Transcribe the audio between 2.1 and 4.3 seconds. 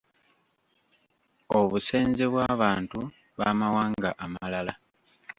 bw’abantu b’amawanga